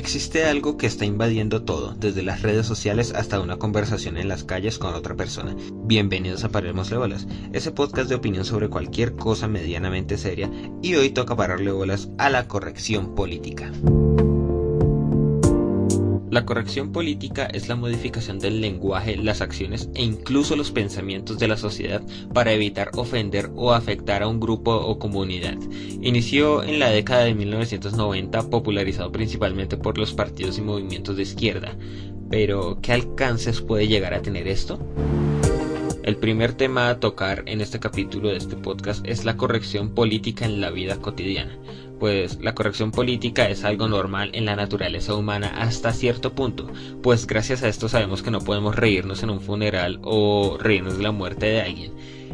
[0.00, 4.44] Existe algo que está invadiendo todo, desde las redes sociales hasta una conversación en las
[4.44, 5.54] calles con otra persona.
[5.84, 10.50] Bienvenidos a Paremos Bolas, ese podcast de opinión sobre cualquier cosa medianamente seria,
[10.80, 13.70] y hoy toca pararle bolas a la corrección política.
[16.30, 21.48] La corrección política es la modificación del lenguaje, las acciones e incluso los pensamientos de
[21.48, 22.02] la sociedad
[22.32, 25.58] para evitar ofender o afectar a un grupo o comunidad.
[26.00, 31.76] Inició en la década de 1990, popularizado principalmente por los partidos y movimientos de izquierda.
[32.30, 34.78] Pero, ¿qué alcances puede llegar a tener esto?
[36.10, 40.44] El primer tema a tocar en este capítulo de este podcast es la corrección política
[40.44, 41.56] en la vida cotidiana
[42.00, 46.66] pues la corrección política es algo normal en la naturaleza humana hasta cierto punto,
[47.00, 51.04] pues gracias a esto sabemos que no podemos reírnos en un funeral o reírnos de
[51.04, 51.92] la muerte de alguien.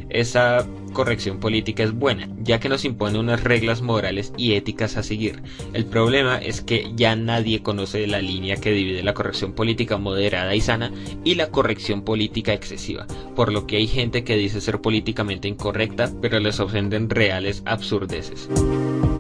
[0.09, 0.65] Esa
[0.97, 5.43] corrección política es buena, ya que nos impone unas reglas morales y éticas a seguir.
[5.75, 10.55] El problema es que ya nadie conoce la línea que divide la corrección política moderada
[10.55, 10.91] y sana
[11.23, 16.11] y la corrección política excesiva, por lo que hay gente que dice ser políticamente incorrecta,
[16.23, 18.49] pero les ofenden reales absurdeces.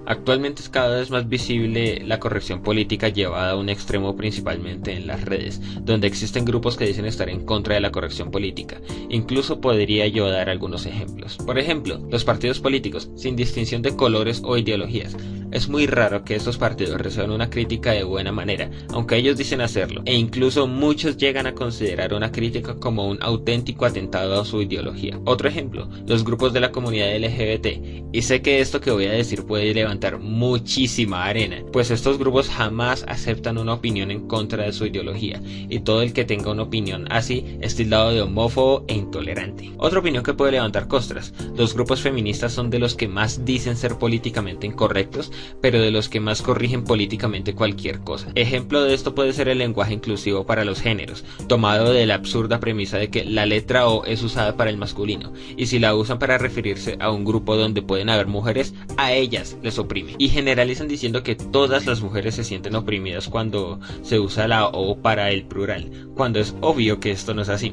[0.06, 5.08] Actualmente es cada vez más visible la corrección política llevada a un extremo principalmente en
[5.08, 8.80] las redes, donde existen grupos que dicen estar en contra de la corrección política.
[9.08, 11.36] Incluso podría yo dar algunos ejemplos.
[11.38, 15.16] Por ejemplo, los partidos políticos, sin distinción de colores o ideologías.
[15.52, 19.60] Es muy raro que estos partidos reciban una crítica de buena manera, aunque ellos dicen
[19.60, 24.60] hacerlo, e incluso muchos llegan a considerar una crítica como un auténtico atentado a su
[24.62, 25.18] ideología.
[25.24, 28.12] Otro ejemplo, los grupos de la comunidad LGBT.
[28.12, 32.48] Y sé que esto que voy a decir puede levantar muchísima arena, pues estos grupos
[32.48, 36.64] jamás aceptan una opinión en contra de su ideología, y todo el que tenga una
[36.64, 39.70] opinión así es tildado de homófobo e intolerante.
[39.78, 43.76] Otra opinión que puede levantar costras, los grupos feministas son de los que más dicen
[43.76, 45.30] ser políticamente incorrectos,
[45.62, 48.30] pero de los que más corrigen políticamente cualquier cosa.
[48.34, 52.60] Ejemplo de esto puede ser el lenguaje inclusivo para los géneros, tomado de la absurda
[52.60, 56.18] premisa de que la letra O es usada para el masculino, y si la usan
[56.18, 59.76] para referirse a un grupo donde pueden haber mujeres, a ellas les
[60.18, 65.00] y generalizan diciendo que todas las mujeres se sienten oprimidas cuando se usa la O
[65.00, 67.72] para el plural, cuando es obvio que esto no es así.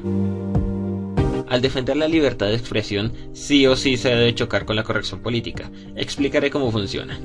[1.54, 5.20] Al defender la libertad de expresión, sí o sí se debe chocar con la corrección
[5.20, 5.70] política.
[5.94, 7.16] Explicaré cómo funciona.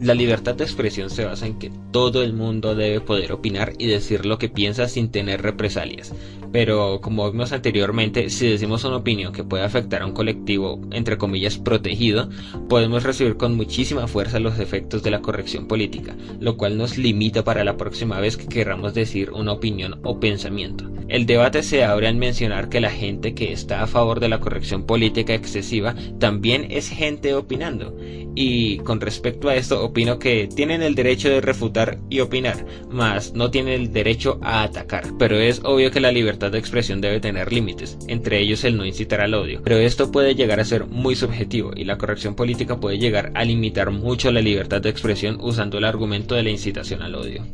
[0.00, 3.88] La libertad de expresión se basa en que todo el mundo debe poder opinar y
[3.88, 6.14] decir lo que piensa sin tener represalias.
[6.50, 11.18] Pero, como vimos anteriormente, si decimos una opinión que puede afectar a un colectivo, entre
[11.18, 12.30] comillas, protegido,
[12.70, 17.44] podemos recibir con muchísima fuerza los efectos de la corrección política, lo cual nos limita
[17.44, 20.93] para la próxima vez que queramos decir una opinión o pensamiento.
[21.08, 24.40] El debate se abre al mencionar que la gente que está a favor de la
[24.40, 27.96] corrección política excesiva también es gente opinando.
[28.36, 33.32] Y con respecto a esto, opino que tienen el derecho de refutar y opinar, mas
[33.34, 35.04] no tienen el derecho a atacar.
[35.18, 38.84] Pero es obvio que la libertad de expresión debe tener límites, entre ellos el no
[38.84, 39.60] incitar al odio.
[39.62, 43.44] Pero esto puede llegar a ser muy subjetivo y la corrección política puede llegar a
[43.44, 47.44] limitar mucho la libertad de expresión usando el argumento de la incitación al odio.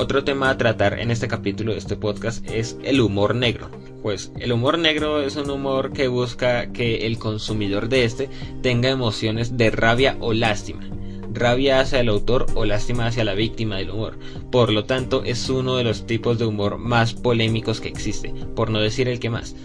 [0.00, 3.68] Otro tema a tratar en este capítulo de este podcast es el humor negro.
[4.00, 8.30] Pues el humor negro es un humor que busca que el consumidor de este
[8.62, 10.88] tenga emociones de rabia o lástima.
[11.32, 14.20] Rabia hacia el autor o lástima hacia la víctima del humor.
[14.52, 18.70] Por lo tanto, es uno de los tipos de humor más polémicos que existe, por
[18.70, 19.56] no decir el que más.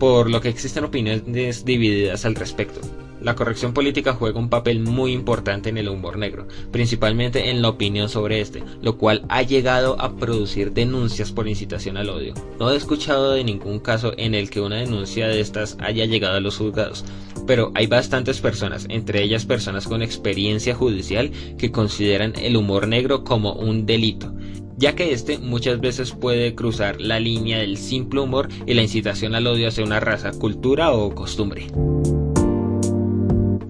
[0.00, 2.80] Por lo que existen opiniones divididas al respecto.
[3.26, 7.70] La corrección política juega un papel muy importante en el humor negro, principalmente en la
[7.70, 12.34] opinión sobre este, lo cual ha llegado a producir denuncias por incitación al odio.
[12.60, 16.36] No he escuchado de ningún caso en el que una denuncia de estas haya llegado
[16.36, 17.04] a los juzgados,
[17.48, 23.24] pero hay bastantes personas, entre ellas personas con experiencia judicial, que consideran el humor negro
[23.24, 24.32] como un delito
[24.78, 29.34] ya que este muchas veces puede cruzar la línea del simple humor y la incitación
[29.34, 31.68] al odio hacia una raza, cultura o costumbre.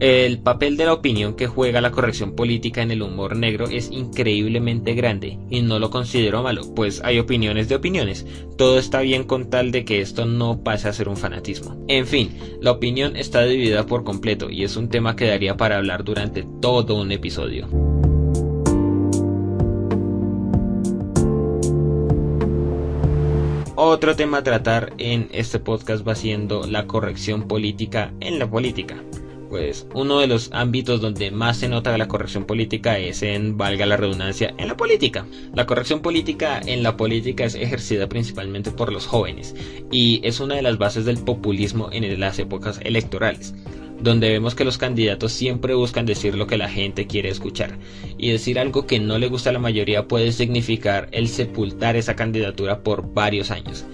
[0.08, 3.90] El papel de la opinión que juega la corrección política en el humor negro es
[3.90, 8.24] increíblemente grande y no lo considero malo, pues hay opiniones de opiniones.
[8.56, 11.84] Todo está bien con tal de que esto no pase a ser un fanatismo.
[11.88, 15.76] En fin, la opinión está dividida por completo y es un tema que daría para
[15.76, 17.66] hablar durante todo un episodio.
[23.74, 29.02] Otro tema a tratar en este podcast va siendo la corrección política en la política
[29.48, 33.86] pues uno de los ámbitos donde más se nota la corrección política es en, valga
[33.86, 35.26] la redundancia, en la política.
[35.54, 39.54] La corrección política en la política es ejercida principalmente por los jóvenes
[39.90, 43.54] y es una de las bases del populismo en las épocas electorales
[44.00, 47.78] donde vemos que los candidatos siempre buscan decir lo que la gente quiere escuchar,
[48.18, 52.14] y decir algo que no le gusta a la mayoría puede significar el sepultar esa
[52.14, 53.86] candidatura por varios años.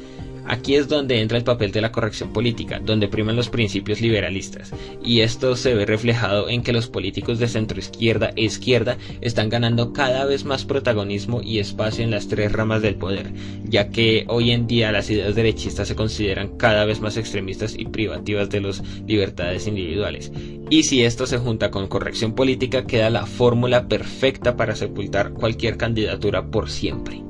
[0.46, 4.72] Aquí es donde entra el papel de la corrección política, donde priman los principios liberalistas,
[5.04, 9.48] y esto se ve reflejado en que los políticos de centro izquierda e izquierda están
[9.48, 13.32] ganando cada vez más protagonismo y espacio en las tres ramas del poder,
[13.64, 17.86] ya que hoy en día las ideas derechistas se consideran cada vez más extremistas y
[17.86, 20.32] privativas de las libertades individuales.
[20.70, 25.76] Y si esto se junta con corrección política, queda la fórmula perfecta para sepultar cualquier
[25.76, 27.22] candidatura por siempre.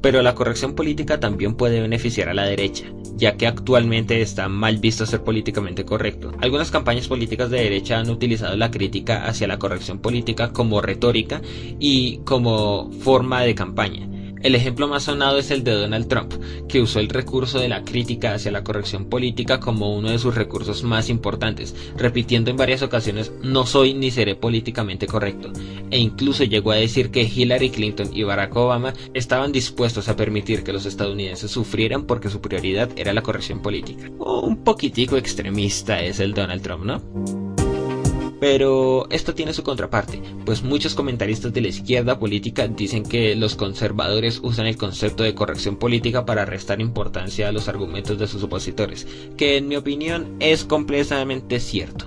[0.00, 2.86] Pero la corrección política también puede beneficiar a la derecha,
[3.16, 6.32] ya que actualmente está mal visto ser políticamente correcto.
[6.40, 11.42] Algunas campañas políticas de derecha han utilizado la crítica hacia la corrección política como retórica
[11.80, 14.08] y como forma de campaña.
[14.42, 16.32] El ejemplo más sonado es el de Donald Trump,
[16.68, 20.34] que usó el recurso de la crítica hacia la corrección política como uno de sus
[20.34, 25.52] recursos más importantes, repitiendo en varias ocasiones no soy ni seré políticamente correcto,
[25.90, 30.62] e incluso llegó a decir que Hillary Clinton y Barack Obama estaban dispuestos a permitir
[30.62, 34.08] que los estadounidenses sufrieran porque su prioridad era la corrección política.
[34.18, 37.47] Un poquitico extremista es el Donald Trump, ¿no?
[38.40, 43.56] Pero esto tiene su contraparte, pues muchos comentaristas de la izquierda política dicen que los
[43.56, 48.42] conservadores usan el concepto de corrección política para restar importancia a los argumentos de sus
[48.42, 49.06] opositores,
[49.36, 52.06] que en mi opinión es completamente cierto.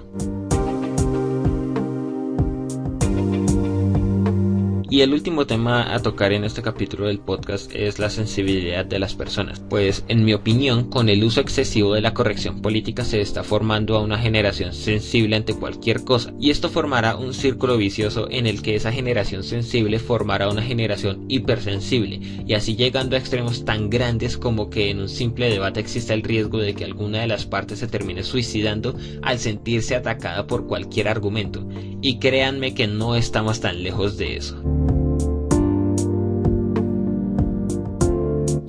[4.91, 8.99] Y el último tema a tocar en este capítulo del podcast es la sensibilidad de
[8.99, 13.21] las personas, pues en mi opinión con el uso excesivo de la corrección política se
[13.21, 16.33] está formando a una generación sensible ante cualquier cosa.
[16.41, 21.23] Y esto formará un círculo vicioso en el que esa generación sensible formará una generación
[21.29, 22.19] hipersensible.
[22.45, 26.21] Y así llegando a extremos tan grandes como que en un simple debate exista el
[26.21, 31.07] riesgo de que alguna de las partes se termine suicidando al sentirse atacada por cualquier
[31.07, 31.65] argumento.
[32.01, 34.80] Y créanme que no estamos tan lejos de eso.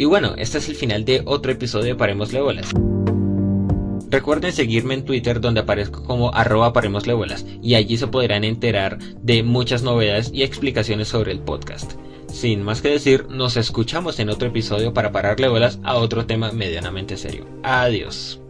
[0.03, 2.73] Y bueno, este es el final de otro episodio de Paremosle Bolas.
[4.11, 9.45] Recuerden seguirme en Twitter donde aparezco como arroba Bolas y allí se podrán enterar de
[9.45, 11.93] muchas novedades y explicaciones sobre el podcast.
[12.27, 16.51] Sin más que decir, nos escuchamos en otro episodio para pararle bolas a otro tema
[16.51, 17.47] medianamente serio.
[17.63, 18.42] Adiós.